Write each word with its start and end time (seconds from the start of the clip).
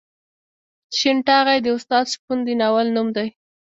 شین 0.97 1.17
ټاغی 1.27 1.59
د 1.63 1.67
استاد 1.77 2.05
شپون 2.13 2.37
د 2.45 2.47
ناول 2.61 2.87
نوم 2.95 3.07
دی. 3.15 3.27